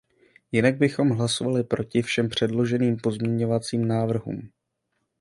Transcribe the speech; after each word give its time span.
Jinak 0.51 0.77
bychom 0.77 1.09
hlasovali 1.09 1.63
proti 1.63 2.01
všem 2.01 2.29
předloženým 2.29 2.97
pozměňovacím 2.97 3.87
návrhům. 3.87 4.49